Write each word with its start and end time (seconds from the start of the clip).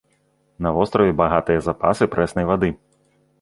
На 0.65 0.71
востраве 0.77 1.13
багатыя 1.19 1.59
запасы 1.67 2.09
прэснай 2.17 2.45
вады. 2.55 2.73